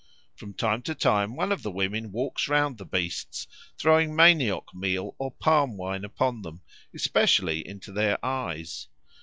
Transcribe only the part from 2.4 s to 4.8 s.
round the beasts, throwing manioc